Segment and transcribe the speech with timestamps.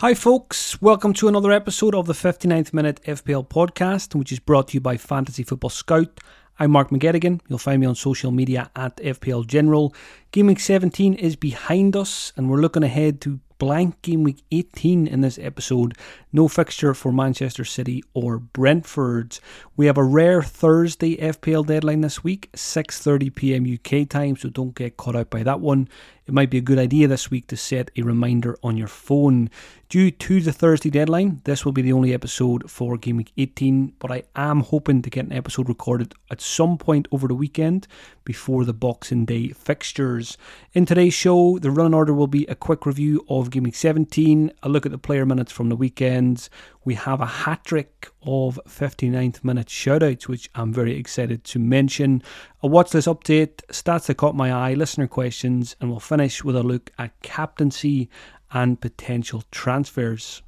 [0.00, 0.82] Hi, folks.
[0.82, 4.80] Welcome to another episode of the 59th Minute FPL podcast, which is brought to you
[4.82, 6.20] by Fantasy Football Scout.
[6.58, 7.40] I'm Mark McGettigan.
[7.48, 9.94] You'll find me on social media at FPL General.
[10.32, 15.06] Game week 17 is behind us, and we're looking ahead to blank game week 18
[15.06, 15.96] in this episode.
[16.30, 19.38] No fixture for Manchester City or Brentford.
[19.76, 23.64] We have a rare Thursday FPL deadline this week, 6:30 p.m.
[23.64, 25.88] UK time, so don't get caught out by that one.
[26.26, 29.48] It might be a good idea this week to set a reminder on your phone.
[29.88, 33.92] Due to the Thursday deadline, this will be the only episode for Game Week 18,
[34.00, 37.86] but I am hoping to get an episode recorded at some point over the weekend
[38.24, 40.36] before the Boxing Day fixtures.
[40.72, 44.50] In today's show, the running order will be a quick review of Game Week 17,
[44.64, 46.50] a look at the player minutes from the weekends.
[46.86, 52.22] We have a hat trick of 59th minute shoutouts, which I'm very excited to mention.
[52.62, 56.54] A watch list update, stats that caught my eye, listener questions, and we'll finish with
[56.54, 58.08] a look at captaincy
[58.52, 60.44] and potential transfers.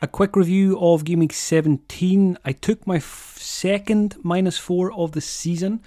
[0.00, 2.38] A quick review of Game Week 17.
[2.46, 5.82] I took my f- second minus four of the season,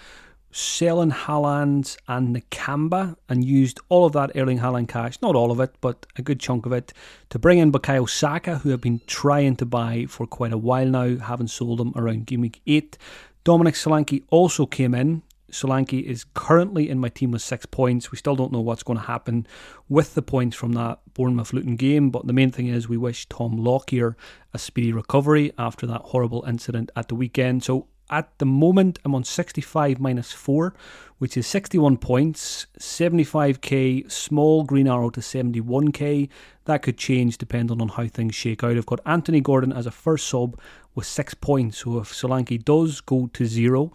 [0.52, 5.60] selling Haaland and Nakamba, and used all of that Erling Haaland cash, not all of
[5.60, 6.94] it, but a good chunk of it,
[7.30, 10.88] to bring in Bukayo Saka, who I've been trying to buy for quite a while
[10.88, 12.98] now, having sold him around Game Week 8.
[13.44, 15.24] Dominic Solanke also came in.
[15.52, 18.12] Solanke is currently in my team with six points.
[18.12, 19.46] We still don't know what's going to happen
[19.90, 23.28] with the points from that Bournemouth Luton game, but the main thing is we wish
[23.28, 24.16] Tom Lockyer
[24.54, 27.64] a speedy recovery after that horrible incident at the weekend.
[27.64, 30.74] So at the moment, I'm on 65 minus 4,
[31.18, 36.30] which is 61 points, 75k, small green arrow to 71k.
[36.66, 38.78] That could change depending on how things shake out.
[38.78, 40.60] I've got Anthony Gordon as a first sub
[40.94, 43.94] with 6 points, so if Solanke does go to 0,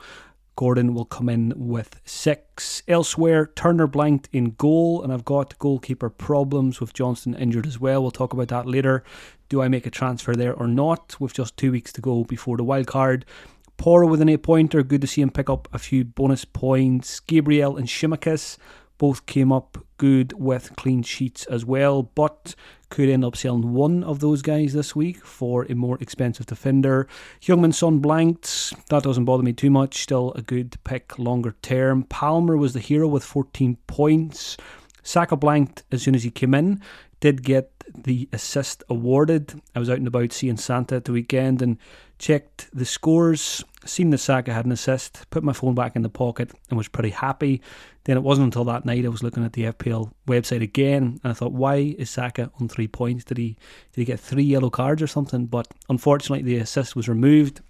[0.57, 2.83] Gordon will come in with six.
[2.89, 8.01] Elsewhere, Turner blanked in goal, and I've got goalkeeper problems with Johnston injured as well.
[8.01, 9.05] We'll talk about that later.
[9.51, 11.21] Do I make a transfer there or not?
[11.21, 13.27] With just two weeks to go before the wild card.
[13.77, 17.21] Porro with an eight pointer, good to see him pick up a few bonus points.
[17.21, 18.57] Gabriel and Tsimikas
[18.99, 22.55] both came up good with clean sheets as well, but
[22.89, 27.07] could end up selling one of those guys this week for a more expensive defender.
[27.41, 28.73] Heung-min Son blanked.
[28.89, 30.03] That doesn't bother me too much.
[30.03, 32.05] Still a good pick longer term.
[32.05, 34.57] Palmer was the hero with 14 points.
[35.07, 36.83] Saka blanked as soon as he came in.
[37.21, 39.63] Did get the assist awarded.
[39.75, 41.79] I was out and about seeing Santa at the weekend and
[42.19, 43.65] checked the scores.
[43.85, 45.31] Seen that Saka had an assist.
[45.31, 47.63] Put my phone back in the pocket and was pretty happy.
[48.05, 51.31] Then it wasn't until that night I was looking at the FPL website again, and
[51.31, 53.25] I thought, why is Saka on three points?
[53.25, 53.57] Did he
[53.93, 55.47] did he get three yellow cards or something?
[55.47, 57.61] But unfortunately, the assist was removed.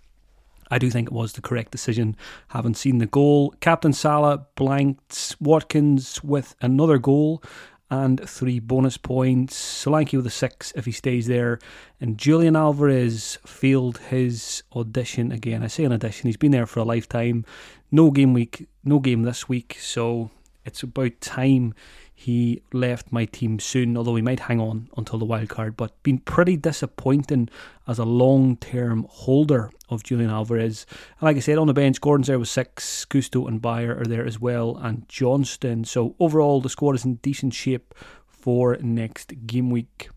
[0.71, 2.17] I do think it was the correct decision.
[2.49, 3.55] Haven't seen the goal.
[3.61, 7.43] Captain Salah blanked Watkins with another goal
[7.91, 9.57] and three bonus points.
[9.57, 11.59] Solanke with a six if he stays there.
[12.01, 15.63] And Julian Alvarez failed his audition again.
[15.63, 17.45] I say an audition, he's been there for a lifetime.
[17.93, 20.31] No game week, no game this week, so
[20.65, 21.75] it's about time
[22.19, 25.77] he left my team soon, although he might hang on until the wild card.
[25.77, 27.51] But been pretty disappointing
[27.87, 30.87] as a long term holder of Julian Alvarez.
[31.21, 34.07] And like I said, on the bench, Gordon's there with six, Gusto and Beyer are
[34.07, 35.85] there as well, and Johnston.
[35.85, 37.95] So overall, the squad is in decent shape
[38.27, 40.09] for next game week.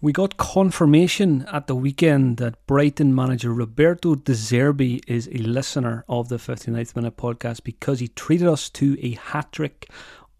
[0.00, 6.04] We got confirmation at the weekend that Brighton manager Roberto De Zerbi is a listener
[6.08, 9.90] of the 59th Minute podcast because he treated us to a hat trick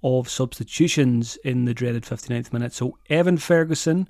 [0.00, 2.72] of substitutions in the dreaded 59th minute.
[2.72, 4.06] So Evan Ferguson,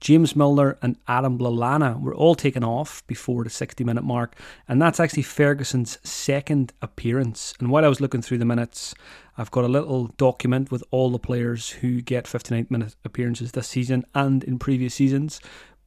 [0.00, 4.34] James Milner and Adam Lallana were all taken off before the 60 minute mark,
[4.66, 7.54] and that's actually Ferguson's second appearance.
[7.60, 8.94] And while I was looking through the minutes,
[9.36, 13.68] I've got a little document with all the players who get 59 minute appearances this
[13.68, 15.40] season and in previous seasons.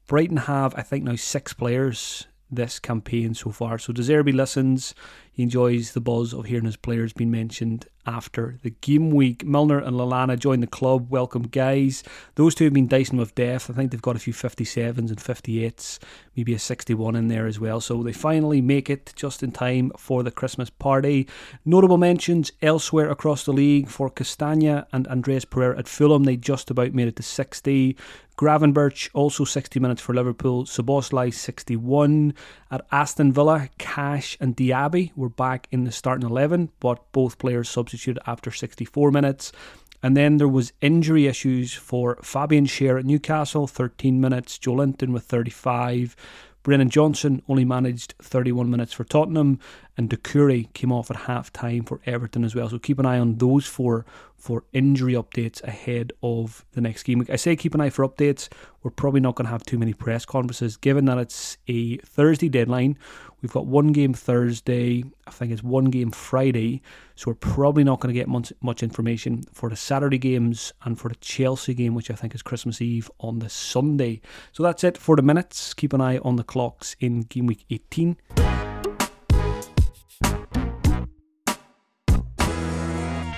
[0.07, 3.77] Brighton have, I think, now six players this campaign so far.
[3.77, 4.93] So De Zerbi listens,
[5.33, 9.45] he enjoys the buzz of hearing his players being mentioned after the game week.
[9.45, 11.09] Milner and Lallana join the club.
[11.09, 12.03] Welcome, guys.
[12.35, 13.69] Those two have been dicing with death.
[13.69, 15.99] I think they've got a few 57s and 58s,
[16.35, 17.81] maybe a 61 in there as well.
[17.81, 21.27] So they finally make it just in time for the Christmas party.
[21.65, 26.25] Notable mentions elsewhere across the league for Castagna and Andreas Pereira at Fulham.
[26.25, 27.97] They just about made it to 60.
[28.37, 30.65] Gravenberch also 60 minutes for Liverpool.
[30.65, 32.33] Szoboszlai 61.
[32.71, 37.69] At Aston Villa, Cash and Diaby were back in the starting 11, but both players
[37.69, 39.51] substituted after 64 minutes.
[40.03, 44.59] And then there was injury issues for Fabian Schär at Newcastle, 13 minutes.
[44.59, 46.15] Joelinton with 35.
[46.61, 49.59] Brennan Johnson only managed 31 minutes for Tottenham,
[49.97, 52.69] and Doucouré came off at half time for Everton as well.
[52.69, 54.05] So keep an eye on those four
[54.35, 57.29] for injury updates ahead of the next game week.
[57.29, 58.49] I say keep an eye for updates.
[58.81, 62.49] We're probably not going to have too many press conferences given that it's a Thursday
[62.49, 62.97] deadline.
[63.41, 66.81] We've got one game Thursday, I think it's one game Friday,
[67.15, 70.99] so we're probably not going to get much, much information for the Saturday games and
[70.99, 74.21] for the Chelsea game, which I think is Christmas Eve on the Sunday.
[74.53, 75.73] So that's it for the minutes.
[75.73, 78.72] Keep an eye on the clocks in game week 18.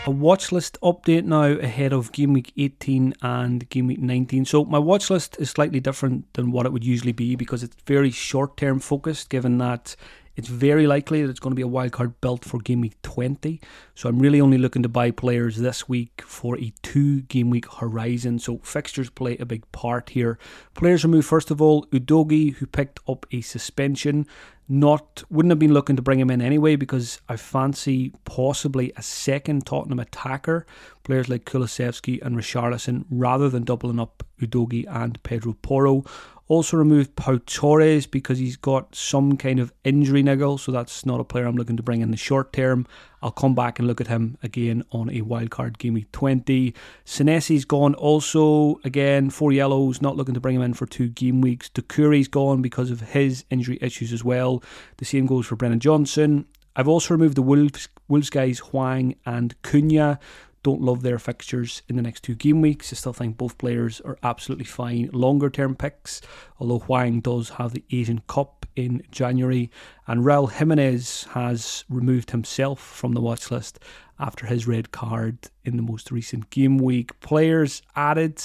[0.07, 4.45] A watch list update now ahead of game week 18 and game week 19.
[4.45, 7.75] So, my watch list is slightly different than what it would usually be because it's
[7.87, 9.95] very short term focused, given that
[10.35, 13.61] it's very likely that it's going to be a wildcard built for game week 20.
[13.95, 17.71] So I'm really only looking to buy players this week for a two game week
[17.71, 18.39] horizon.
[18.39, 20.37] So fixtures play a big part here.
[20.73, 24.27] Players removed first of all, Udogie, who picked up a suspension.
[24.67, 29.03] Not wouldn't have been looking to bring him in anyway because I fancy possibly a
[29.03, 30.65] second Tottenham attacker,
[31.03, 36.03] players like Kulusevski and Richarlison, rather than doubling up Udogie and Pedro Porro.
[36.47, 41.19] Also removed Pau Torres because he's got some kind of injury niggle, so that's not
[41.19, 42.85] a player I'm looking to bring in the short term.
[43.23, 46.75] I'll come back and look at him again on a wildcard game week 20.
[47.03, 51.41] Senesi's gone also, again, four yellows, not looking to bring him in for two game
[51.41, 51.67] weeks.
[51.69, 54.61] Doucouré's gone because of his injury issues as well.
[54.97, 56.45] The same goes for Brennan Johnson.
[56.75, 60.19] I've also removed the Wolves, Wolves guys, Hwang and Cunha.
[60.65, 62.91] Don't love their fixtures in the next two game weeks.
[62.91, 66.21] I still think both players are absolutely fine longer term picks,
[66.59, 69.69] although Hwang does have the Asian Cup in January.
[70.07, 73.77] And Raul Jimenez has removed himself from the watch list
[74.17, 77.19] after his red card in the most recent game week.
[77.19, 78.41] Players added.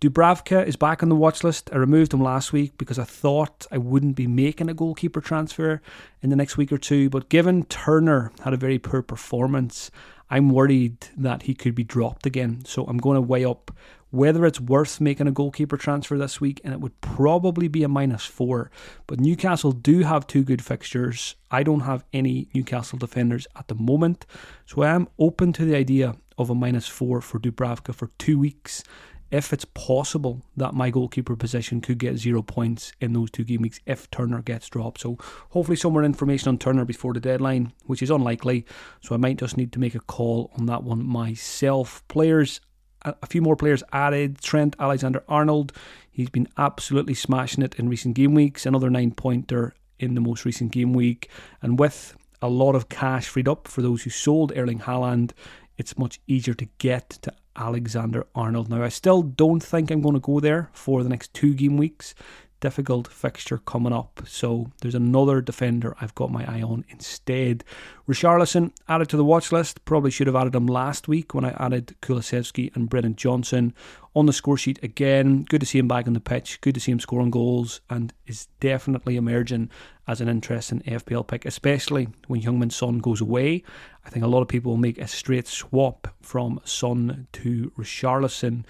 [0.00, 1.70] Dubravka is back on the watch list.
[1.72, 5.80] I removed him last week because I thought I wouldn't be making a goalkeeper transfer
[6.20, 7.08] in the next week or two.
[7.10, 9.92] But given Turner had a very poor performance,
[10.30, 12.64] I'm worried that he could be dropped again.
[12.64, 13.72] So I'm going to weigh up
[14.10, 17.88] whether it's worth making a goalkeeper transfer this week, and it would probably be a
[17.88, 18.70] minus four.
[19.06, 21.36] But Newcastle do have two good fixtures.
[21.50, 24.26] I don't have any Newcastle defenders at the moment,
[24.66, 28.38] so I am open to the idea of a minus four for Dubravka for two
[28.38, 28.82] weeks
[29.30, 33.62] if it's possible that my goalkeeper position could get zero points in those two game
[33.62, 35.00] weeks if Turner gets dropped.
[35.00, 35.18] So
[35.50, 38.66] hopefully some more information on Turner before the deadline, which is unlikely.
[39.00, 42.06] So I might just need to make a call on that one myself.
[42.08, 42.60] Players
[43.04, 44.40] a few more players added.
[44.40, 45.72] Trent Alexander Arnold,
[46.10, 48.66] he's been absolutely smashing it in recent game weeks.
[48.66, 51.30] Another nine pointer in the most recent game week.
[51.62, 55.32] And with a lot of cash freed up for those who sold Erling Haaland,
[55.78, 58.68] it's much easier to get to Alexander Arnold.
[58.68, 61.76] Now, I still don't think I'm going to go there for the next two game
[61.76, 62.14] weeks
[62.60, 64.22] difficult fixture coming up.
[64.26, 67.64] So there's another defender I've got my eye on instead.
[68.08, 69.84] Richarlison added to the watch list.
[69.84, 73.74] Probably should have added him last week when I added Kulusevski and Brennan Johnson
[74.14, 75.44] on the score sheet again.
[75.44, 76.60] Good to see him back on the pitch.
[76.60, 79.70] Good to see him scoring goals and is definitely emerging
[80.06, 83.62] as an interesting FPL pick, especially when Heung-min Son goes away.
[84.04, 88.64] I think a lot of people will make a straight swap from Son to Richarlison.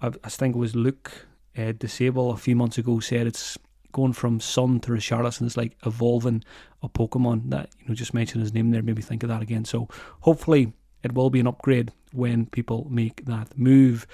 [0.00, 3.58] I think it was Luke uh, Disable a few months ago said it's
[3.92, 6.44] going from Son to Richarlison is like evolving
[6.82, 7.50] a Pokemon.
[7.50, 9.64] That you know, just mention his name there made me think of that again.
[9.64, 9.88] So
[10.20, 14.06] hopefully it will be an upgrade when people make that move.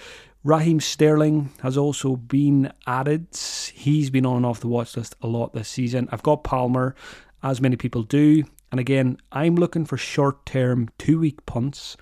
[0.42, 3.26] Raheem Sterling has also been added.
[3.74, 6.08] He's been on and off the watch list a lot this season.
[6.10, 6.94] I've got Palmer,
[7.42, 8.44] as many people do.
[8.70, 11.96] And again, I'm looking for short term two week punts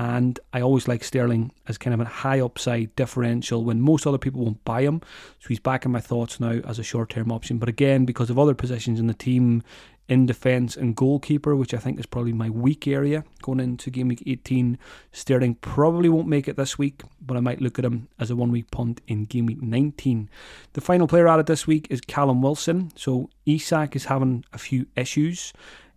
[0.00, 4.16] and I always like Sterling as kind of a high upside differential when most other
[4.16, 5.02] people won't buy him.
[5.40, 7.58] So he's back in my thoughts now as a short term option.
[7.58, 9.62] But again, because of other positions in the team,
[10.08, 14.08] in defence and goalkeeper, which I think is probably my weak area going into game
[14.08, 14.78] week 18,
[15.12, 18.36] Sterling probably won't make it this week, but I might look at him as a
[18.36, 20.30] one week punt in game week 19.
[20.72, 22.90] The final player added this week is Callum Wilson.
[22.96, 25.52] So Isak is having a few issues.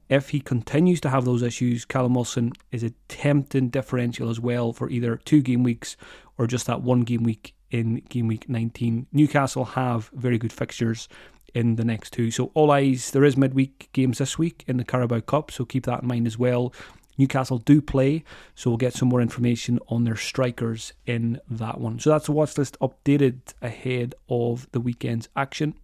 [0.09, 4.73] If he continues to have those issues, Callum Wilson is a tempting differential as well
[4.73, 5.95] for either two game weeks
[6.37, 9.07] or just that one game week in game week 19.
[9.11, 11.07] Newcastle have very good fixtures
[11.53, 12.31] in the next two.
[12.31, 15.85] So all eyes, there is midweek games this week in the Carabao Cup, so keep
[15.85, 16.73] that in mind as well.
[17.17, 18.23] Newcastle do play,
[18.55, 21.99] so we'll get some more information on their strikers in that one.
[21.99, 25.75] So that's the watch list updated ahead of the weekend's action.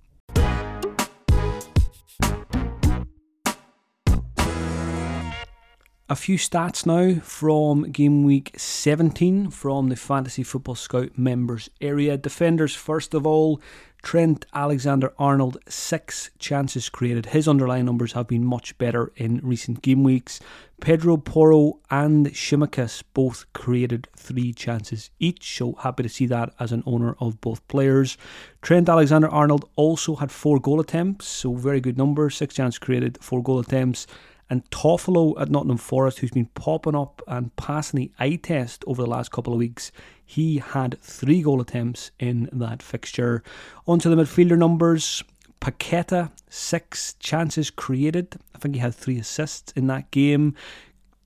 [6.12, 12.18] A few stats now from game week 17 from the Fantasy Football Scout members area.
[12.18, 13.62] Defenders, first of all,
[14.02, 17.28] Trent Alexander Arnold, six chances created.
[17.28, 20.40] His underlying numbers have been much better in recent game weeks.
[20.82, 26.72] Pedro Porro and Tsimikas both created three chances each, so happy to see that as
[26.72, 28.18] an owner of both players.
[28.64, 32.32] Trent Alexander Arnold also had four goal attempts, so very good number.
[32.32, 34.08] Six chances created, four goal attempts
[34.50, 39.02] and Toffolo at Nottingham Forest, who's been popping up and passing the eye test over
[39.02, 39.92] the last couple of weeks,
[40.26, 43.44] he had three goal attempts in that fixture.
[43.88, 45.24] Onto the midfielder numbers.
[45.62, 48.38] Paqueta, six chances created.
[48.56, 50.56] I think he had three assists in that game.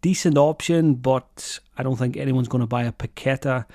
[0.01, 3.65] Decent option, but I don't think anyone's going to buy a Paqueta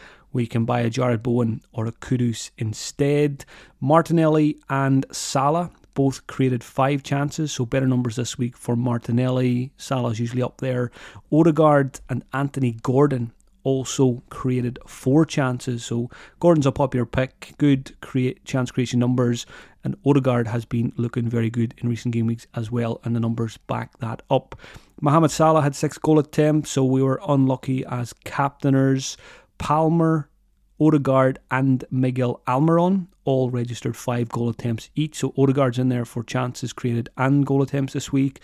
[0.40, 3.44] you can buy a Jarrod Bowen or a Kudus instead.
[3.80, 9.72] Martinelli and Salah both created five chances, so better numbers this week for Martinelli.
[9.76, 10.92] Salah's usually up there.
[11.32, 13.32] Odegaard and Anthony Gordon
[13.64, 17.52] also created four chances, so Gordon's a popular pick.
[17.58, 19.44] Good create chance creation numbers,
[19.82, 23.20] and Odegaard has been looking very good in recent game weeks as well, and the
[23.20, 24.54] numbers back that up.
[25.00, 29.16] Mohamed Salah had six goal attempts, so we were unlucky as captainers.
[29.58, 30.30] Palmer
[30.80, 35.16] Odegaard and Miguel Almiron all registered five goal attempts each.
[35.16, 38.40] So Odegaard's in there for chances created and goal attempts this week.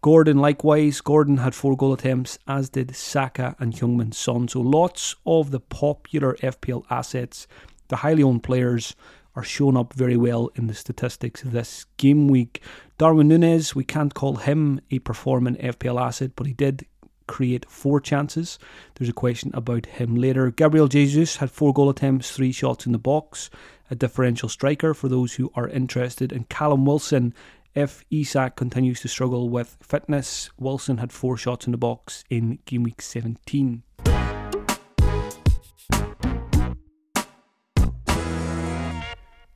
[0.00, 1.00] Gordon likewise.
[1.00, 4.48] Gordon had four goal attempts, as did Saka and Heung-min Son.
[4.48, 7.46] So lots of the popular FPL assets,
[7.88, 8.96] the highly owned players,
[9.34, 12.62] are showing up very well in the statistics this game week.
[12.98, 16.84] Darwin Nunez, we can't call him a performing FPL asset, but he did
[17.32, 18.58] create four chances.
[18.94, 20.50] There's a question about him later.
[20.50, 23.48] Gabriel Jesus had four goal attempts, three shots in the box,
[23.90, 26.30] a differential striker for those who are interested.
[26.30, 27.32] And Callum Wilson,
[27.74, 32.58] if Isak continues to struggle with fitness, Wilson had four shots in the box in
[32.66, 33.82] game week 17.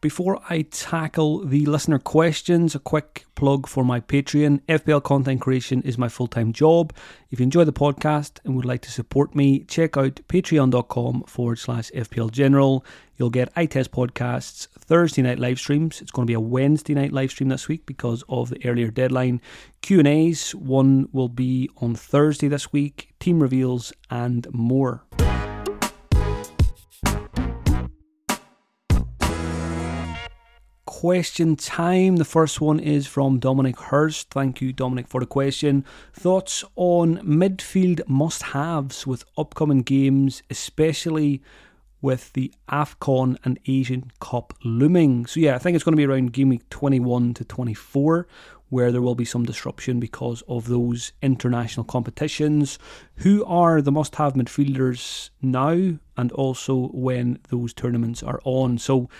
[0.06, 4.60] Before I tackle the listener questions, a quick plug for my Patreon.
[4.68, 6.92] FPL content creation is my full time job.
[7.32, 11.58] If you enjoy the podcast and would like to support me, check out patreon.com forward
[11.58, 12.84] slash FPL General.
[13.16, 16.00] You'll get eye test podcasts, Thursday night live streams.
[16.00, 18.92] It's going to be a Wednesday night live stream this week because of the earlier
[18.92, 19.40] deadline.
[19.82, 25.02] Q&As, one will be on Thursday this week, team reveals and more.
[31.00, 32.16] Question time.
[32.16, 34.30] The first one is from Dominic Hurst.
[34.30, 35.84] Thank you, Dominic, for the question.
[36.14, 41.42] Thoughts on midfield must haves with upcoming games, especially
[42.00, 45.26] with the AFCON and Asian Cup looming.
[45.26, 48.26] So, yeah, I think it's going to be around game week 21 to 24
[48.68, 52.78] where there will be some disruption because of those international competitions.
[53.16, 58.78] Who are the must have midfielders now and also when those tournaments are on?
[58.78, 59.10] So,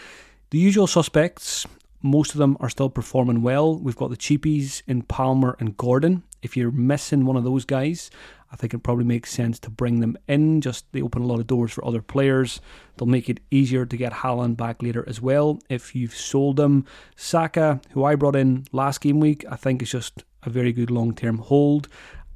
[0.50, 1.66] the usual suspects
[2.02, 3.78] Most of them are still performing well.
[3.78, 6.22] We've got the cheapies in Palmer and Gordon.
[6.42, 8.10] If you're missing one of those guys,
[8.52, 10.60] I think it probably makes sense to bring them in.
[10.60, 12.60] Just they open a lot of doors for other players.
[12.96, 16.84] They'll make it easier to get Haaland back later as well if you've sold them.
[17.16, 20.90] Saka, who I brought in last game week, I think is just a very good
[20.90, 21.88] long term hold.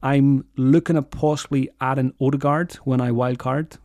[0.03, 3.77] I'm looking at possibly adding Odegaard when I wildcard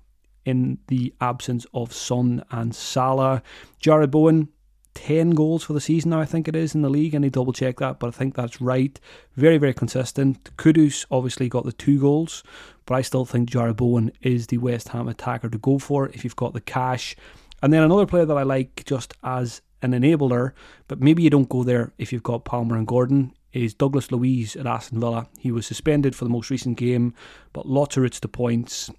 [0.46, 3.42] in the absence of Son and Salah.
[3.82, 4.50] Jarrod Bowen,
[4.94, 7.14] 10 goals for the season now, I think it is, in the league.
[7.14, 8.98] I need to double check that, but I think that's right.
[9.36, 10.56] Very, very consistent.
[10.58, 12.44] Kudus obviously got the two goals,
[12.86, 16.24] but I still think Jarrod Bowen is the West Ham attacker to go for if
[16.24, 17.16] you've got the cash.
[17.62, 20.54] And then another player that I like just as an enabler,
[20.88, 24.56] but maybe you don't go there if you've got Palmer and Gordon, is Douglas Luiz
[24.56, 25.28] at Aston Villa.
[25.40, 27.14] He was suspended for the most recent game,
[27.54, 28.90] but lots of routes to points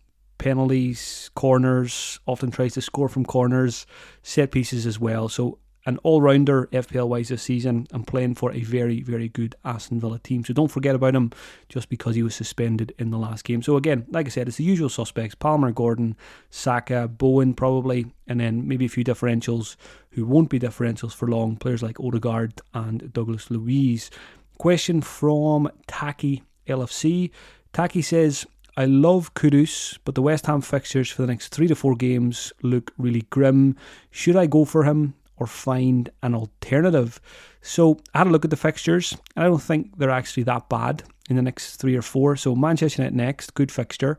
[0.46, 3.84] penalties, corners, often tries to score from corners,
[4.22, 5.28] set pieces as well.
[5.28, 9.98] So an all-rounder FPL wise this season and playing for a very, very good Aston
[9.98, 10.44] Villa team.
[10.44, 11.32] So don't forget about him
[11.68, 13.60] just because he was suspended in the last game.
[13.60, 16.16] So again, like I said, it's the usual suspects: Palmer, Gordon,
[16.48, 19.74] Saka, Bowen, probably, and then maybe a few differentials
[20.10, 21.56] who won't be differentials for long.
[21.56, 24.12] Players like Odegaard and Douglas Luiz.
[24.58, 27.32] Question from Taki LFC.
[27.72, 28.46] Taki says.
[28.76, 32.52] I love Kudus, but the West Ham fixtures for the next three to four games
[32.62, 33.76] look really grim.
[34.11, 35.14] Should I go for him?
[35.38, 37.21] or find an alternative.
[37.61, 40.68] So I had a look at the fixtures, and I don't think they're actually that
[40.68, 42.37] bad in the next three or four.
[42.37, 44.18] So Manchester United next, good fixture.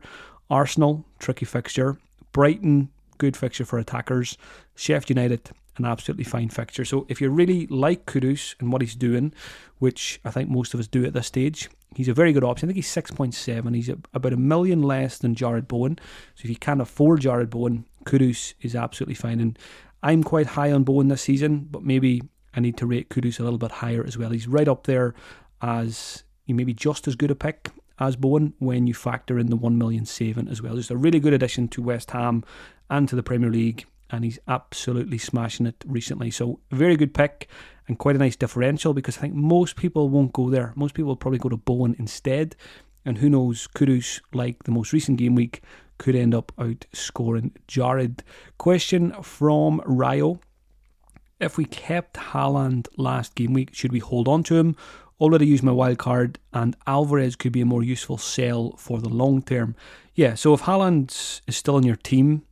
[0.50, 1.98] Arsenal, tricky fixture.
[2.32, 4.36] Brighton, good fixture for attackers.
[4.76, 6.84] Sheffield United, an absolutely fine fixture.
[6.84, 9.32] So if you really like Kudus and what he's doing,
[9.78, 12.68] which I think most of us do at this stage, he's a very good option.
[12.68, 13.74] I think he's 6.7.
[13.74, 15.98] He's about a million less than Jarrod Bowen.
[16.34, 19.40] So if you can't afford Jarrod Bowen, Kudus is absolutely fine.
[19.40, 19.58] And
[20.02, 22.22] I'm quite high on Bowen this season, but maybe
[22.54, 24.30] I need to rate Kudus a little bit higher as well.
[24.30, 25.14] He's right up there
[25.60, 29.48] as he may be just as good a pick as Bowen when you factor in
[29.48, 30.76] the 1 million saving as well.
[30.76, 32.44] Just a really good addition to West Ham
[32.88, 36.30] and to the Premier League, and he's absolutely smashing it recently.
[36.30, 37.48] So, very good pick
[37.88, 40.72] and quite a nice differential because I think most people won't go there.
[40.76, 42.54] Most people will probably go to Bowen instead.
[43.04, 45.62] And who knows, Kudus, like the most recent game week,
[45.96, 48.20] could end up outscoring Jarrod.
[48.58, 50.40] Question from Ryo.
[51.40, 54.76] If we kept Haaland last game week, should we hold on to him?
[55.20, 59.08] Already used my wild card, and Alvarez could be a more useful sell for the
[59.08, 59.74] long term.
[60.14, 62.42] Yeah, so if Haaland is still in your team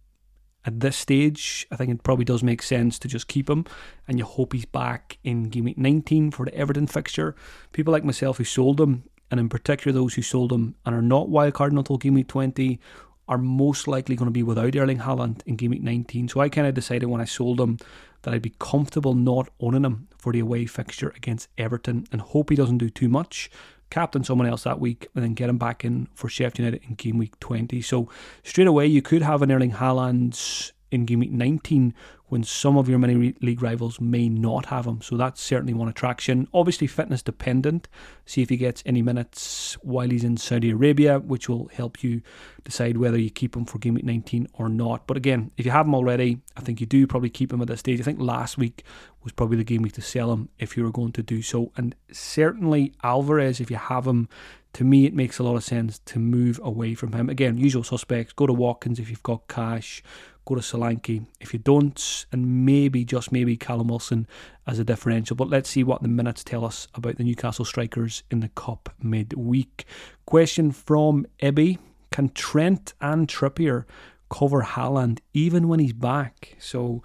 [0.67, 3.65] at this stage, I think it probably does make sense to just keep him,
[4.09, 7.37] and you hope he's back in game week 19 for the Everton fixture.
[7.73, 11.03] People like myself who sold him, and in particular those who sold him and are
[11.03, 12.81] not wildcard until game week 20,
[13.29, 16.29] are most likely going to be without Erling Haaland in game week 19.
[16.29, 17.79] So I kind of decided when I sold him
[18.23, 22.51] that I'd be comfortable not owning him for the away fixture against Everton and hope
[22.51, 23.51] he doesn't do too much.
[23.91, 26.95] Captain someone else that week and then get him back in for Sheffield United in
[26.95, 27.81] game week 20.
[27.83, 28.09] So
[28.43, 31.95] straight away, you could have an Erling Haaland in game week 19
[32.29, 35.01] when some of your mini league rivals may not have him.
[35.01, 36.49] So that's certainly one attraction.
[36.53, 37.89] Obviously, fitness dependent.
[38.25, 42.23] See if he gets any minutes while he's in Saudi Arabia, which will help you
[42.65, 45.07] decide whether you keep him for game week 19 or not.
[45.07, 47.69] But again, if you have him already, I think you do probably keep him at
[47.69, 48.01] this stage.
[48.01, 48.83] I think last week
[49.23, 51.71] was probably the game week to sell him if you were going to do so.
[51.77, 54.29] And certainly Alvarez, if you have him,
[54.73, 57.31] to me, it makes a lot of sense to move away from him.
[57.31, 58.33] Again, usual suspects.
[58.35, 60.03] Go to Watkins if you've got cash
[60.47, 61.27] go to Solanke.
[61.41, 64.27] If you don't, and maybe, just maybe, Callum Wilson
[64.67, 65.37] as a differential.
[65.37, 68.95] But let's see what the minutes tell us about the Newcastle strikers in the Cup
[69.03, 69.85] midweek.
[70.25, 71.79] Question from Ebby
[72.11, 73.85] Can Trent and Trippier
[74.31, 76.57] cover Haaland even when he's back?
[76.59, 77.03] So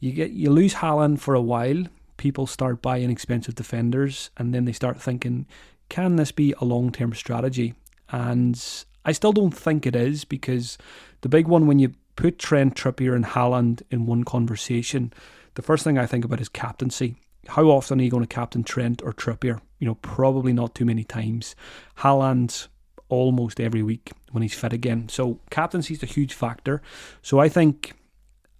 [0.00, 1.84] you get you lose Haaland for a while.
[2.16, 5.46] People start buying expensive defenders, and then they start thinking,
[5.88, 7.74] can this be a long term strategy?
[8.08, 8.58] And
[9.04, 10.78] I still don't think it is because
[11.22, 15.12] the big one when you put Trent, Trippier, and Haaland in one conversation,
[15.54, 17.16] the first thing I think about is captaincy.
[17.48, 19.60] How often are you going to captain Trent or Trippier?
[19.78, 21.56] You know, probably not too many times.
[21.98, 22.68] Haaland
[23.08, 25.08] almost every week when he's fit again.
[25.08, 26.80] So captaincy is a huge factor.
[27.20, 27.92] So I think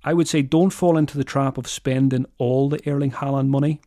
[0.05, 3.81] I would say don't fall into the trap of spending all the Erling Haaland money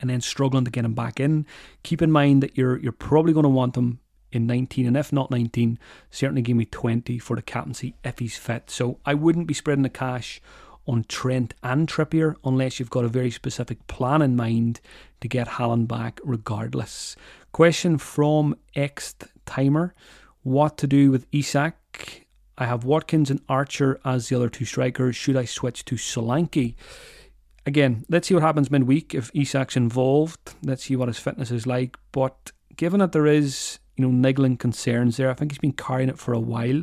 [0.00, 1.46] and then struggling to get him back in.
[1.82, 4.00] Keep in mind that you're you're probably going to want him
[4.36, 5.78] in 19, and if not 19,
[6.10, 8.70] certainly give me 20 for the captaincy if he's fit.
[8.70, 10.40] So I wouldn't be spreading the cash
[10.86, 14.80] on Trent and Trippier unless you've got a very specific plan in mind
[15.20, 17.16] to get Haaland back regardless.
[17.52, 19.94] Question from X Timer
[20.42, 22.26] What to do with Isak?
[22.58, 25.16] I have Watkins and Archer as the other two strikers.
[25.16, 26.74] Should I switch to Solanke?
[27.66, 30.54] again, let's see what happens midweek if Isak's involved.
[30.62, 31.96] Let's see what his fitness is like.
[32.12, 36.08] But given that there is, you know, niggling concerns there, I think he's been carrying
[36.08, 36.82] it for a while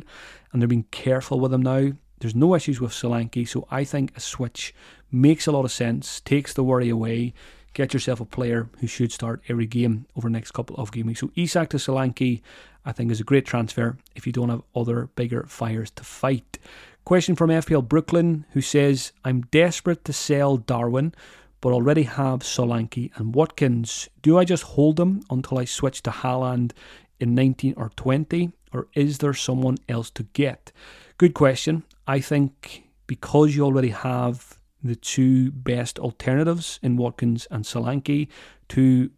[0.52, 1.92] and they're being careful with him now.
[2.20, 4.74] There's no issues with Solanke, so I think a switch
[5.10, 7.34] makes a lot of sense, takes the worry away.
[7.74, 11.06] Get yourself a player who should start every game over the next couple of game
[11.06, 11.20] weeks.
[11.20, 12.40] So Isak to Solanke,
[12.84, 16.58] I think, is a great transfer if you don't have other bigger fires to fight.
[17.04, 21.12] Question from FPL Brooklyn, who says, I'm desperate to sell Darwin,
[21.60, 24.08] but already have Solanke and Watkins.
[24.22, 26.72] Do I just hold them until I switch to Haaland
[27.20, 30.72] in 19 or 20, or is there someone else to get?
[31.18, 31.84] Good question.
[32.06, 38.28] I think because you already have the two best alternatives in Watkins and Solanke,
[38.68, 39.10] two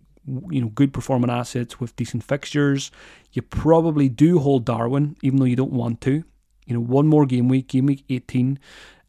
[0.51, 2.91] you know good performing assets with decent fixtures,
[3.33, 6.25] you probably do hold Darwin, even though you don't want to
[6.67, 8.59] you know, one more game week, game week 18,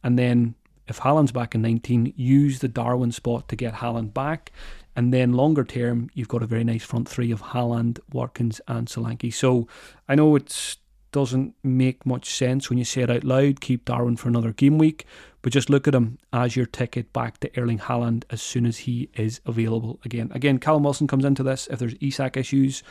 [0.03, 0.55] and then
[0.87, 4.53] if Haaland's back in 19, use the Darwin spot to get Haaland back.
[4.97, 8.87] And then longer term, you've got a very nice front three of Haaland, Watkins, and
[8.87, 9.31] Solanke.
[9.31, 9.67] So
[10.09, 10.77] I know it
[11.11, 14.79] doesn't make much sense when you say it out loud, keep Darwin for another game
[14.79, 15.05] week,
[15.43, 18.79] but just look at him as your ticket back to Erling Haaland as soon as
[18.79, 20.31] he is available again.
[20.33, 22.81] Again, Callum Wilson comes into this if there's Isak issues,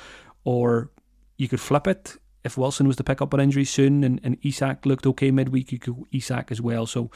[0.45, 0.91] or
[1.37, 2.17] you could flip it
[2.47, 5.73] if Wilson was to pick up an injury soon and, and Isak looked okay midweek,
[5.73, 6.87] you could Isak as well.
[6.87, 7.11] So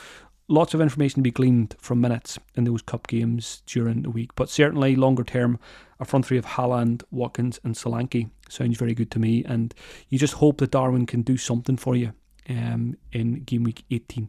[0.51, 4.35] lots of information to be gleaned from minutes in those cup games during the week.
[4.35, 5.59] But certainly longer term,
[6.01, 9.45] a front three of Haaland, Watkins, and Solanke sounds very good to me.
[9.45, 9.73] And
[10.09, 12.13] you just hope that Darwin can do something for you
[12.49, 14.29] um, in game week 18.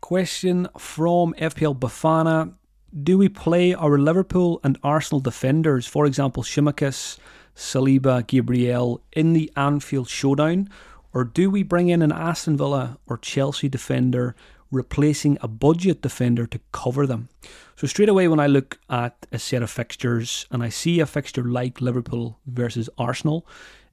[0.00, 2.54] Question from FPL Bafana
[3.02, 7.18] do we play our Liverpool and Arsenal defenders, for example, Tsimikas,
[7.58, 10.68] Saliba, Gabriel, in the Anfield showdown?
[11.12, 14.36] Or do we bring in an Aston Villa or Chelsea defender
[14.70, 17.28] replacing a budget defender to cover them?
[17.74, 21.06] So, straight away, when I look at a set of fixtures and I see a
[21.06, 23.44] fixture like Liverpool versus Arsenal,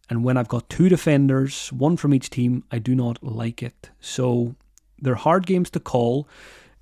[0.10, 3.90] and when I've got two defenders, one from each team, I do not like it.
[4.00, 4.56] So,
[5.00, 6.28] they're hard games to call.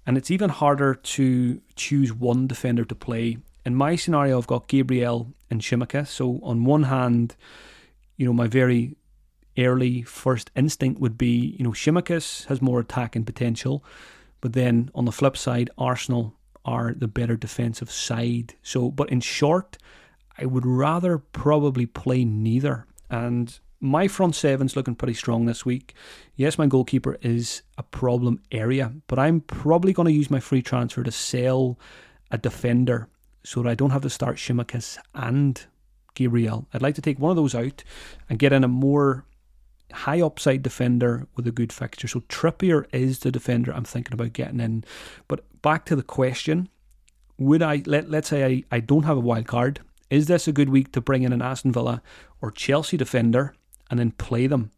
[0.05, 3.37] And it's even harder to choose one defender to play.
[3.65, 6.07] In my scenario, I've got Gabriel and Tsimikas.
[6.07, 7.35] So on one hand,
[8.17, 8.95] you know, my very
[9.57, 13.83] early first instinct would be, you know, Tsimikas has more attacking potential.
[14.41, 18.55] But then on the flip side, Arsenal are the better defensive side.
[18.61, 19.77] So, but in short,
[20.37, 22.85] I would rather probably play neither.
[23.09, 25.93] And my front seven's looking pretty strong this week.
[26.35, 30.61] Yes, my goalkeeper is a problem area, but I'm probably going to use my free
[30.61, 31.77] transfer to sell
[32.31, 33.07] a defender
[33.43, 35.65] so that I don't have to start Tsimikas and
[36.15, 36.67] Gabriel.
[36.73, 37.83] I'd like to take one of those out
[38.29, 39.25] and get in a more
[39.91, 42.07] high upside defender with a good fixture.
[42.07, 44.83] So Trippier is the defender I'm thinking about getting in.
[45.27, 46.69] But back to the question,
[47.37, 49.81] would I let let's say I, I don't have a wild card.
[50.09, 52.01] Is this a good week to bring in an Aston Villa
[52.41, 53.55] or Chelsea defender
[53.89, 54.71] and then play them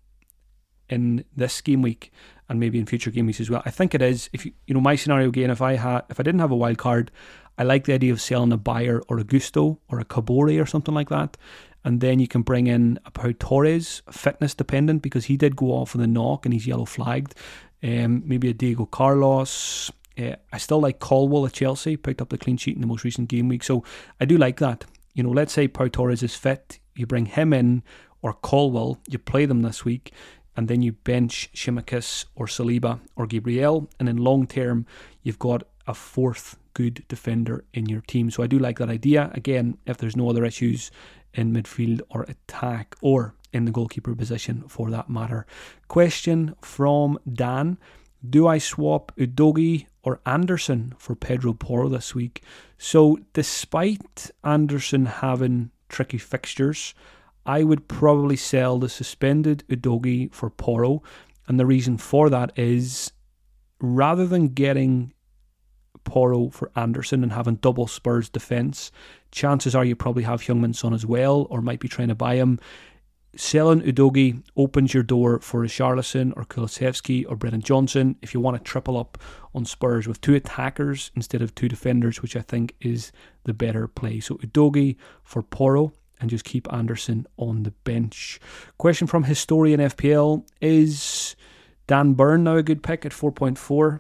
[0.90, 2.12] in this game week
[2.50, 3.64] and maybe in future game weeks as well.
[3.66, 4.30] I think it is.
[4.34, 6.56] If you you know my scenario again, if I had if I didn't have a
[6.56, 7.12] wild card,
[7.58, 10.66] I like the idea of selling a Beyer or a Gusto or a Kabore or
[10.66, 11.38] something like that.
[11.84, 15.68] And then you can bring in a Pau Torres, fitness dependent, because he did go
[15.68, 17.36] off on the knock and he's yellow flagged.
[17.84, 19.92] Um, maybe a Diego Carlos.
[20.18, 23.04] Uh, I still like Colwill at Chelsea, picked up the clean sheet in the most
[23.04, 23.64] recent game week.
[23.64, 23.84] So
[24.20, 24.86] I do like that.
[25.14, 27.84] You know, let's say Pau Torres is fit, you bring him in
[28.22, 30.12] or Colwill, you play them this week,
[30.56, 34.86] and then you bench Tsimikas or Saliba or Gabriel, and in long term,
[35.24, 38.30] you've got a fourth good defender in your team.
[38.30, 39.32] So I do like that idea.
[39.34, 40.92] Again, if there's no other issues
[41.34, 45.46] in midfield or attack or in the goalkeeper position for that matter.
[45.88, 47.78] Question from Dan
[48.28, 52.44] Do I swap Udogie or Anderson for Pedro Porro this week?
[52.78, 56.94] So, despite Anderson having tricky fixtures,
[57.46, 61.04] I would probably sell the suspended Udogie for Porro.
[61.48, 63.12] And the reason for that is
[63.80, 65.14] rather than getting
[66.04, 68.92] Porro for Anderson and having double Spurs defence,
[69.32, 72.36] chances are you probably have Heung-min Son as well, or might be trying to buy
[72.36, 72.60] him.
[73.36, 78.56] Selling Udogie opens your door for Richarlison or Kulusevski or Brennan Johnson if you want
[78.58, 79.18] to triple up
[79.54, 83.12] on Spurs with two attackers instead of two defenders, which I think is
[83.44, 84.22] the better play.
[84.22, 88.40] So Udogie for Porro and just keep Anderson on the bench.
[88.78, 91.36] Question from Historian FPL Is
[91.88, 94.00] Dan Burn now a good pick at 4.4?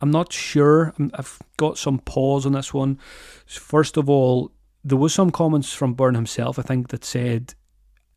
[0.00, 0.94] I'm not sure.
[1.14, 2.98] I've got some pause on this one.
[3.46, 4.52] First of all,
[4.84, 7.54] there was some comments from Burn himself, I think, that said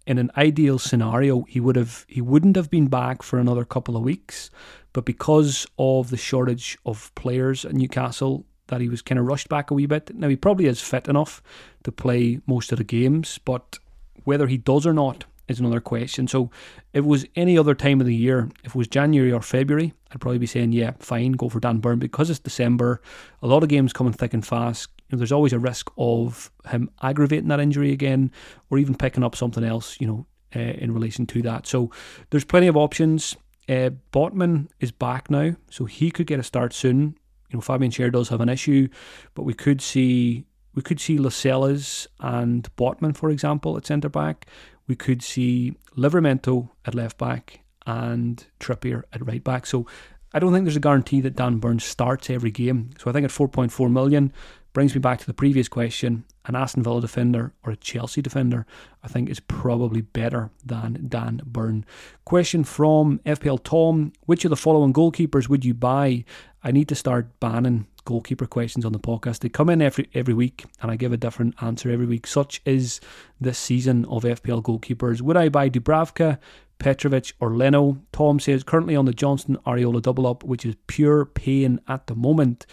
[0.07, 3.95] in an ideal scenario, he would have he wouldn't have been back for another couple
[3.95, 4.49] of weeks,
[4.93, 9.49] but because of the shortage of players at Newcastle, that he was kind of rushed
[9.49, 10.15] back a wee bit.
[10.15, 11.43] Now he probably is fit enough
[11.83, 13.77] to play most of the games, but
[14.23, 16.27] whether he does or not is another question.
[16.27, 16.49] So
[16.93, 19.93] if it was any other time of the year, if it was January or February,
[20.11, 23.01] I'd probably be saying, yeah, fine, go for Dan Burn because it's December.
[23.41, 24.89] A lot of games coming thick and fast.
[25.09, 28.31] You know, there's always a risk of him aggravating that injury again,
[28.69, 29.99] or even picking up something else.
[29.99, 31.67] You know, uh, in relation to that.
[31.67, 31.91] So
[32.29, 33.35] there's plenty of options.
[33.69, 37.15] Uh, Botman is back now, so he could get a start soon
[37.51, 38.87] you know, Fabian Schär does have an issue,
[39.35, 44.45] but we could see we could see Lascelles and Botman, for example, at centre back.
[44.87, 49.65] We could see Livramento at left back and Trippier at right back.
[49.65, 49.85] So
[50.33, 52.91] I don't think there's a guarantee that Dan Burns starts every game.
[52.97, 54.31] So I think at 4.4 million
[54.73, 56.23] brings me back to the previous question.
[56.45, 58.65] An Aston Villa defender or a Chelsea defender,
[59.03, 61.85] I think is probably better than Dan Burn.
[62.25, 66.25] Question from FPL Tom: Which of the following goalkeepers would you buy?
[66.63, 69.39] I need to start banning goalkeeper questions on the podcast.
[69.39, 72.25] They come in every every week, and I give a different answer every week.
[72.25, 72.99] Such is
[73.39, 75.21] this season of FPL goalkeepers.
[75.21, 76.39] Would I buy Dubravka,
[76.79, 78.01] Petrovic, or Leno?
[78.11, 82.15] Tom says currently on the Johnston Areola double up, which is pure pain at the
[82.15, 82.65] moment.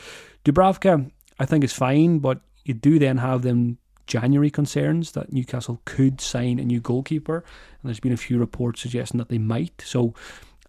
[0.44, 5.81] Dubravka, I think is fine, but you do then have them January concerns that Newcastle
[5.85, 9.83] could sign a new goalkeeper, and there's been a few reports suggesting that they might.
[9.85, 10.14] So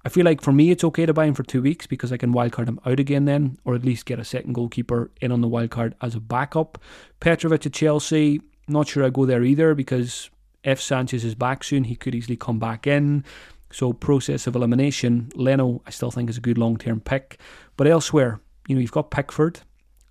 [0.05, 2.17] I feel like for me, it's okay to buy him for two weeks because I
[2.17, 5.41] can wildcard him out again then, or at least get a second goalkeeper in on
[5.41, 6.77] the wildcard as a backup.
[7.19, 10.29] Petrovic at Chelsea, not sure I go there either because
[10.63, 13.23] if Sanchez is back soon, he could easily come back in.
[13.71, 17.39] So, process of elimination, Leno, I still think is a good long term pick.
[17.77, 19.61] But elsewhere, you know, you've got Pickford.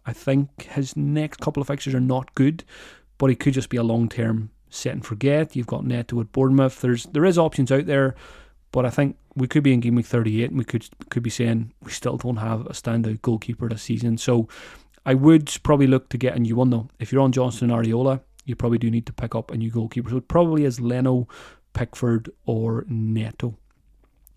[0.08, 2.64] I think his next couple of fixtures are not good,
[3.18, 5.54] but he could just be a long term set and forget.
[5.54, 6.80] You've got Neto at Bournemouth.
[6.80, 8.14] There's there is options out there.
[8.72, 11.28] But I think we could be in game week 38 and we could could be
[11.28, 14.16] saying we still don't have a standout goalkeeper this season.
[14.16, 14.48] So
[15.04, 16.88] I would probably look to get a new one though.
[16.98, 20.08] If you're on Johnston Areola, you probably do need to pick up a new goalkeeper.
[20.08, 21.28] So it probably is Leno,
[21.74, 23.58] Pickford, or Neto.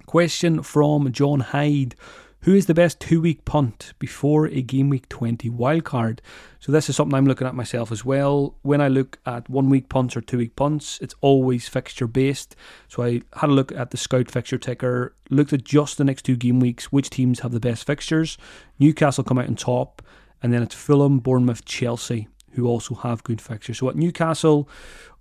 [0.05, 1.95] Question from John Hyde
[2.41, 6.19] who is the best two week punt before a game week 20 wildcard?
[6.59, 8.55] So, this is something I'm looking at myself as well.
[8.63, 12.55] When I look at one week punts or two week punts, it's always fixture based.
[12.87, 16.23] So, I had a look at the Scout fixture ticker, looked at just the next
[16.23, 18.37] two game weeks, which teams have the best fixtures.
[18.79, 20.01] Newcastle come out on top,
[20.41, 23.77] and then it's Fulham, Bournemouth, Chelsea who also have good fixtures.
[23.77, 24.69] So at Newcastle,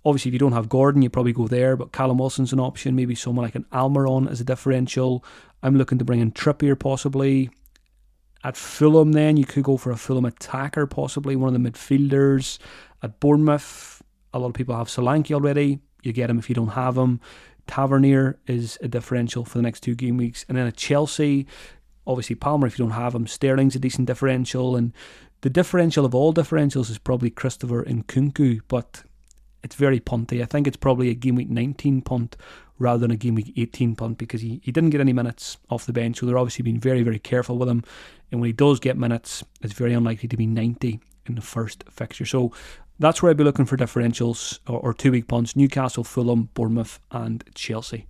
[0.05, 2.95] obviously if you don't have Gordon, you probably go there, but Callum Wilson's an option,
[2.95, 5.23] maybe someone like an Almiron as a differential.
[5.63, 7.49] I'm looking to bring in Trippier possibly.
[8.43, 12.57] At Fulham, then you could go for a Fulham attacker, possibly one of the midfielders.
[13.03, 14.01] At Bournemouth,
[14.33, 15.79] a lot of people have Solanke already.
[16.01, 17.19] You get him if you don't have him.
[17.67, 20.45] Tavernier is a differential for the next two game weeks.
[20.49, 21.45] And then at Chelsea,
[22.07, 23.27] obviously Palmer if you don't have him.
[23.27, 24.75] Sterling's a decent differential.
[24.75, 24.93] And
[25.41, 29.03] the differential of all differentials is probably Christopher Nkunku, but
[29.63, 30.41] it's very punty.
[30.41, 32.37] I think it's probably a game week 19 punt
[32.79, 35.85] rather than a game week 18 punt because he, he didn't get any minutes off
[35.85, 36.19] the bench.
[36.19, 37.83] So they're obviously being very, very careful with him.
[38.31, 41.83] And when he does get minutes, it's very unlikely to be 90 in the first
[41.89, 42.25] fixture.
[42.25, 42.51] So
[42.99, 46.99] that's where I'd be looking for differentials or, or two week punts Newcastle, Fulham, Bournemouth,
[47.11, 48.07] and Chelsea.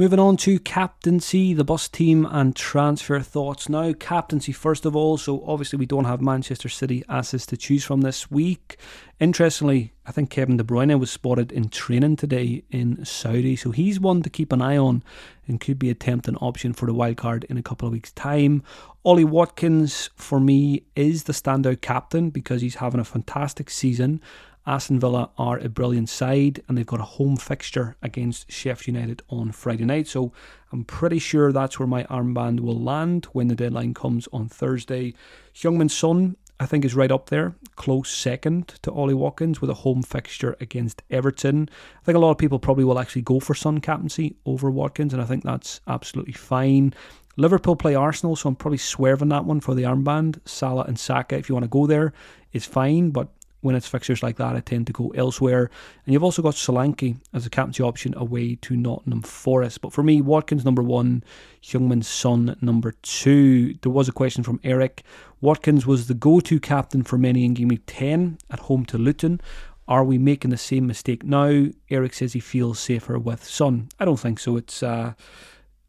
[0.00, 3.68] Moving on to captaincy, the bus team, and transfer thoughts.
[3.68, 5.18] Now, captaincy first of all.
[5.18, 8.78] So, obviously, we don't have Manchester City assets to choose from this week.
[9.20, 13.56] Interestingly, I think Kevin De Bruyne was spotted in training today in Saudi.
[13.56, 15.02] So, he's one to keep an eye on
[15.46, 18.12] and could be a tempting option for the wild card in a couple of weeks'
[18.12, 18.62] time.
[19.04, 24.22] Ollie Watkins, for me, is the standout captain because he's having a fantastic season
[24.70, 29.20] Aston Villa are a brilliant side and they've got a home fixture against Sheffield United
[29.28, 30.06] on Friday night.
[30.06, 30.32] So
[30.70, 35.14] I'm pretty sure that's where my armband will land when the deadline comes on Thursday.
[35.54, 39.74] Heung-min Son, I think, is right up there, close second to Ollie Watkins with a
[39.74, 41.68] home fixture against Everton.
[42.00, 45.12] I think a lot of people probably will actually go for Son captaincy over Watkins,
[45.12, 46.94] and I think that's absolutely fine.
[47.36, 50.38] Liverpool play Arsenal, so I'm probably swerving that one for the armband.
[50.44, 52.12] Salah and Saka, if you want to go there,
[52.52, 53.30] is fine, but
[53.60, 55.70] when it's fixtures like that, I tend to go elsewhere.
[56.04, 59.80] And you've also got Solanke as a captaincy option away to Nottingham Forest.
[59.80, 61.22] But for me, Watkins number one,
[61.62, 63.74] Heung-min Son number two.
[63.82, 65.02] There was a question from Eric.
[65.40, 69.40] Watkins was the go-to captain for many in game week 10 at home to Luton.
[69.88, 71.66] Are we making the same mistake now?
[71.90, 73.88] Eric says he feels safer with Son.
[73.98, 74.56] I don't think so.
[74.56, 75.14] It's uh,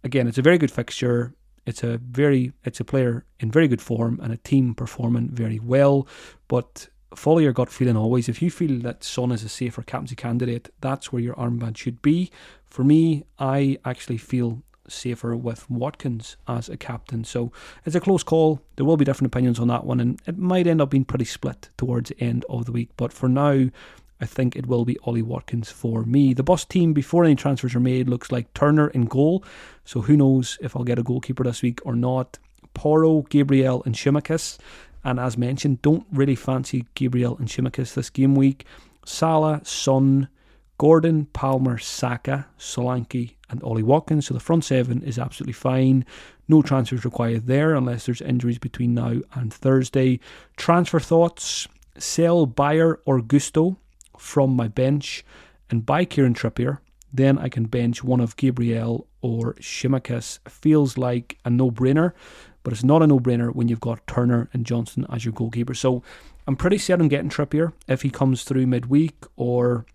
[0.04, 1.36] again, it's a very good fixture.
[1.66, 5.60] It's a very, it's a player in very good form and a team performing very
[5.60, 6.08] well.
[6.48, 8.30] But follow your gut feeling always.
[8.30, 12.02] If you feel that Son is a safer captaincy candidate, that's where your armband should
[12.02, 12.32] be.
[12.66, 17.24] For me, I actually feel safer with Watkins as a captain.
[17.24, 17.52] So
[17.86, 18.62] it's a close call.
[18.76, 21.26] There will be different opinions on that one, and it might end up being pretty
[21.26, 22.90] split towards the end of the week.
[22.98, 23.70] But for now,
[24.20, 26.34] I think it will be Ollie Watkins for me.
[26.34, 29.44] The boss team, before any transfers are made, looks like Turner in goal.
[29.84, 32.38] So who knows if I'll get a goalkeeper this week or not.
[32.74, 34.58] Porro, Gabriel, and Tsimikas.
[35.04, 38.66] And as mentioned, don't really fancy Gabriel and Tsimikas this game week.
[39.06, 40.28] Salah, Son,
[40.78, 44.28] Gordon, Palmer, Saka, Solanke, and Ollie Watkins.
[44.28, 46.06] So the front seven is absolutely fine.
[46.48, 50.20] No transfers required there unless there's injuries between now and Thursday.
[50.58, 53.78] Transfer thoughts sell Beyer or Gusto
[54.18, 55.24] from my bench
[55.70, 56.80] and buy Kieran Trippier.
[57.14, 60.40] Then I can bench one of Gabriel or Tsimikas.
[60.50, 62.14] Feels like a no brainer,
[62.64, 65.74] but it's not a no brainer when you've got Turner and Johnstone as your goalkeeper.
[65.74, 66.04] So
[66.48, 69.86] I'm pretty on getting Trippier if he comes through midweek or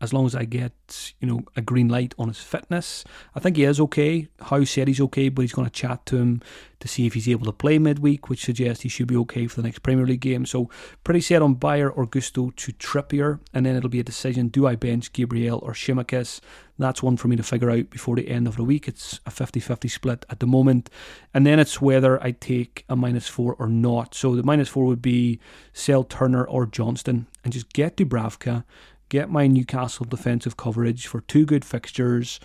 [0.00, 3.04] as long as I get, you know, a green light on his fitness.
[3.34, 4.28] I think he is okay.
[4.40, 6.42] Howe said he's okay, but he's going to chat to him
[6.80, 9.56] to see if he's able to play midweek, which suggests he should be okay for
[9.60, 10.46] the next Premier League game.
[10.46, 10.70] So
[11.04, 14.66] pretty set on Beyer or Gusto to Trippier, and then it'll be a decision: do
[14.66, 16.40] I bench Gabriel or Tsimikas?
[16.78, 18.88] That's one for me to figure out before the end of the week.
[18.88, 20.88] It's a 50-50 split at the moment,
[21.34, 24.14] and then it's whether I take a minus four or not.
[24.14, 25.40] So the minus four would be
[25.74, 28.64] sell Turner or Johnstone and just get Dubravka
[29.10, 32.40] get my Newcastle defensive coverage for two good fixtures.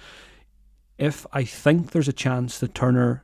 [0.98, 3.24] If I think there's a chance that Turner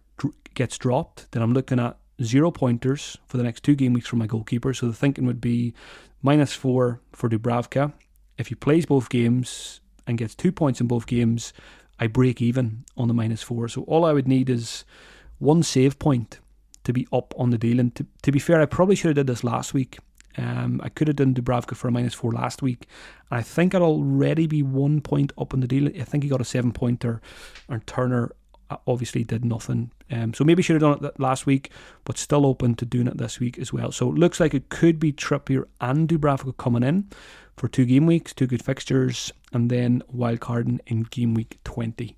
[0.54, 4.16] gets dropped, then I'm looking at zero pointers for the next two game weeks for
[4.16, 4.74] my goalkeeper.
[4.74, 5.74] So the thinking would be
[6.22, 7.92] minus four for Dubravka.
[8.38, 11.54] If he plays both games and gets two points in both games,
[12.00, 13.68] I break even on the minus four.
[13.68, 14.86] So all I would need is
[15.40, 16.40] one save point
[16.84, 17.80] to be up on the deal.
[17.80, 19.98] And to, to be fair, I probably should have did this last week
[20.38, 22.88] um, I could have done Dubravka for a minus four last week.
[23.30, 25.88] I think I'd already be one point up in the deal.
[25.88, 27.22] I think he got a seven pointer,
[27.70, 28.32] and Turner
[28.70, 29.92] uh, obviously did nothing.
[30.10, 31.72] Um, so maybe should have done it last week,
[32.04, 33.92] but still open to doing it this week as well.
[33.92, 37.10] So it looks like it could be Trippier and Dubravka coming in
[37.58, 42.18] for two game weeks, two good fixtures, and then wildcarding in game week 20.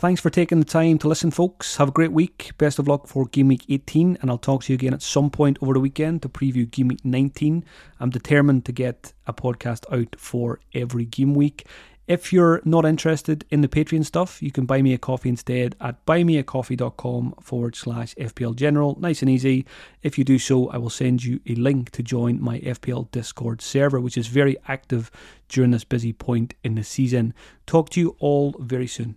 [0.00, 1.76] Thanks for taking the time to listen, folks.
[1.76, 2.50] Have a great week.
[2.58, 5.30] Best of luck for Game Week 18, and I'll talk to you again at some
[5.30, 7.64] point over the weekend to preview Game Week 19.
[8.00, 11.66] I'm determined to get a podcast out for every game week.
[12.08, 15.76] If you're not interested in the Patreon stuff, you can buy me a coffee instead
[15.80, 18.98] at buymeacoffee.com forward slash FPL General.
[18.98, 19.64] Nice and easy.
[20.02, 23.62] If you do so, I will send you a link to join my FPL Discord
[23.62, 25.12] server, which is very active
[25.48, 27.34] during this busy point in the season.
[27.66, 29.16] Talk to you all very soon.